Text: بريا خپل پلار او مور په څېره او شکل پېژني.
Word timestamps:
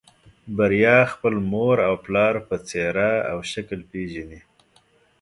بريا 0.57 0.97
خپل 1.13 1.33
پلار 1.41 1.77
او 1.87 1.95
مور 1.99 2.35
په 2.47 2.55
څېره 2.67 3.11
او 3.31 3.37
شکل 3.51 3.79
پېژني. 3.89 4.41